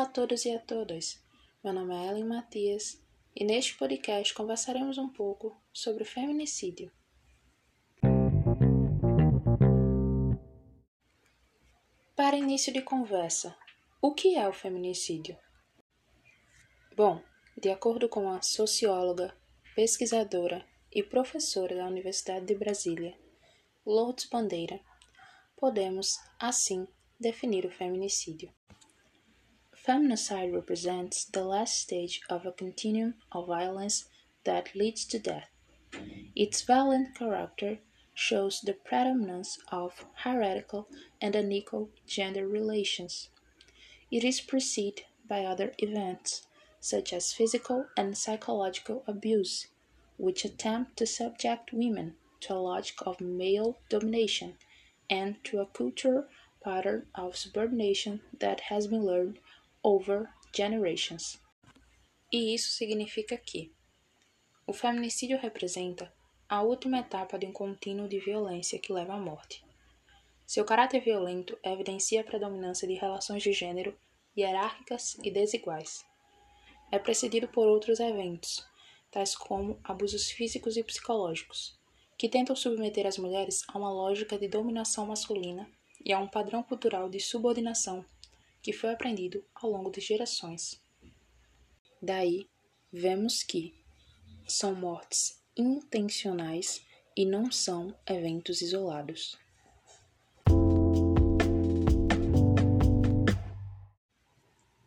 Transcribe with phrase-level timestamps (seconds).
[0.00, 1.22] Olá a todos e a todas.
[1.62, 3.04] Meu nome é Ellen Matias
[3.36, 6.90] e neste podcast conversaremos um pouco sobre o feminicídio.
[12.16, 13.54] Para início de conversa,
[14.00, 15.36] o que é o feminicídio?
[16.96, 17.22] Bom,
[17.54, 19.36] de acordo com a socióloga,
[19.76, 23.18] pesquisadora e professora da Universidade de Brasília,
[23.84, 24.80] Lourdes Bandeira,
[25.58, 26.88] podemos, assim,
[27.20, 28.50] definir o feminicídio.
[29.90, 34.04] Feminicide represents the last stage of a continuum of violence
[34.44, 35.48] that leads to death.
[36.36, 37.80] Its violent character
[38.14, 40.86] shows the predominance of hierarchical
[41.20, 43.30] and unequal gender relations.
[44.12, 46.46] It is preceded by other events,
[46.78, 49.66] such as physical and psychological abuse,
[50.18, 54.54] which attempt to subject women to a logic of male domination
[55.10, 56.26] and to a cultural
[56.62, 59.40] pattern of subordination that has been learned
[59.82, 61.40] over generations.
[62.32, 63.72] E isso significa que
[64.66, 66.12] o feminicídio representa
[66.48, 69.64] a última etapa de um contínuo de violência que leva à morte.
[70.46, 73.96] Seu caráter violento evidencia a predominância de relações de gênero
[74.36, 76.04] hierárquicas e desiguais.
[76.90, 78.66] É precedido por outros eventos,
[79.10, 81.78] tais como abusos físicos e psicológicos,
[82.18, 85.70] que tentam submeter as mulheres a uma lógica de dominação masculina
[86.04, 88.04] e a um padrão cultural de subordinação
[88.62, 90.82] que foi aprendido ao longo de gerações.
[92.00, 92.48] Daí,
[92.92, 93.74] vemos que
[94.46, 96.84] são mortes intencionais
[97.16, 99.38] e não são eventos isolados.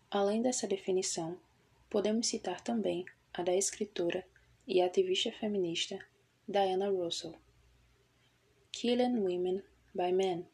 [0.10, 1.40] Além dessa definição,
[1.90, 4.26] podemos citar também a da escritora
[4.68, 5.98] e ativista feminista
[6.48, 7.36] Diana Russell.
[8.72, 9.64] Killing women
[9.94, 10.46] by men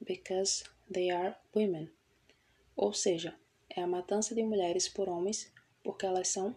[0.00, 1.90] because they are women
[2.76, 3.34] ou seja,
[3.70, 5.50] é a matança de mulheres por homens
[5.82, 6.54] porque elas são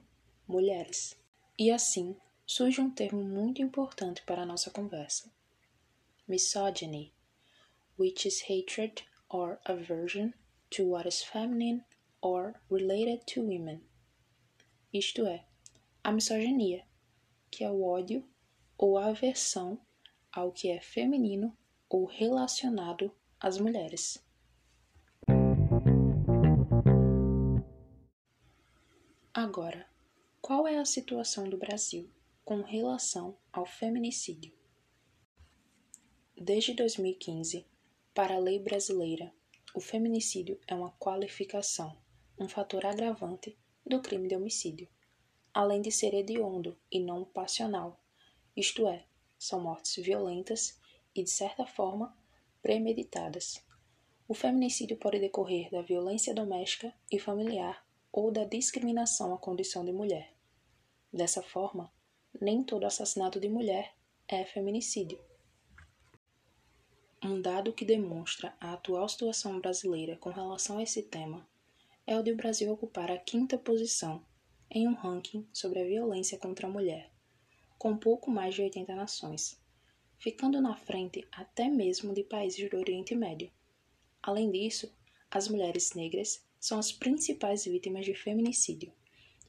[0.47, 1.18] mulheres.
[1.57, 2.16] E assim
[2.46, 5.31] surge um termo muito importante para a nossa conversa:
[6.28, 7.13] misogyny,
[7.97, 10.34] which is hatred or aversion
[10.69, 11.84] to what is feminine
[12.22, 13.81] or related to women.
[14.91, 15.46] Isto é,
[16.03, 16.84] a misoginia,
[17.51, 18.28] que é o ódio
[18.78, 19.80] ou a aversão
[20.31, 21.56] ao que é feminino
[21.90, 24.24] ou relacionado às mulheres.
[29.31, 29.88] Agora,
[30.41, 32.09] qual é a situação do Brasil
[32.44, 34.51] com relação ao feminicídio?
[36.35, 37.63] Desde 2015,
[38.12, 39.31] para a lei brasileira,
[39.75, 41.95] o feminicídio é uma qualificação,
[42.39, 44.89] um fator agravante do crime de homicídio,
[45.53, 48.03] além de ser hediondo e não passional,
[48.57, 49.06] isto é,
[49.38, 50.81] são mortes violentas
[51.13, 52.18] e, de certa forma,
[52.63, 53.63] premeditadas.
[54.28, 59.92] O feminicídio pode decorrer da violência doméstica e familiar ou da discriminação à condição de
[59.92, 60.34] mulher.
[61.12, 61.92] Dessa forma,
[62.40, 63.96] nem todo assassinato de mulher
[64.28, 65.20] é feminicídio.
[67.22, 71.48] Um dado que demonstra a atual situação brasileira com relação a esse tema
[72.08, 74.24] é o de o Brasil ocupar a quinta posição
[74.72, 77.12] em um ranking sobre a violência contra a mulher,
[77.78, 79.59] com pouco mais de 80 nações,
[80.18, 83.52] ficando na frente até mesmo de países do Oriente Médio.
[84.22, 84.94] Além disso,
[85.30, 88.92] as mulheres negras são as principais vítimas de feminicídio,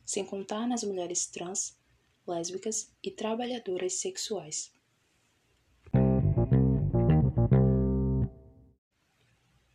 [0.05, 1.77] sem contar nas mulheres trans,
[2.27, 4.73] lésbicas e trabalhadoras sexuais.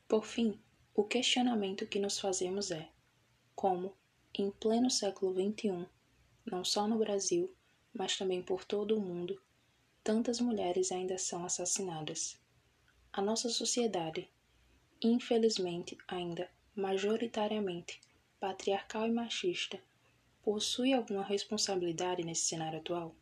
[0.07, 0.59] Por fim,
[0.93, 2.89] o questionamento que nos fazemos é:
[3.53, 3.93] como,
[4.33, 5.85] em pleno século XXI,
[6.45, 7.53] não só no Brasil,
[7.93, 9.41] mas também por todo o mundo,
[10.03, 12.39] tantas mulheres ainda são assassinadas?
[13.11, 14.29] A nossa sociedade,
[15.01, 17.99] infelizmente, ainda majoritariamente
[18.39, 19.79] patriarcal e machista,
[20.43, 23.15] possui alguma responsabilidade nesse cenário atual?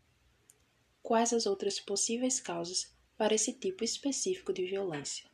[1.01, 5.31] Quais as outras possíveis causas para esse tipo específico de violência?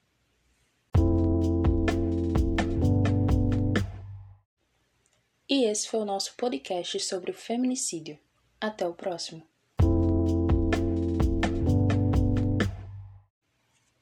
[5.47, 8.19] E esse foi o nosso podcast sobre o feminicídio.
[8.61, 9.41] Até o próximo.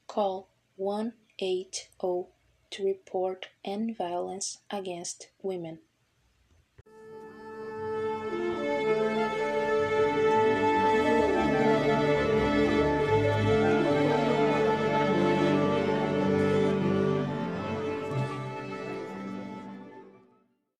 [0.06, 2.37] Call 180
[2.70, 5.78] to report any violence against women.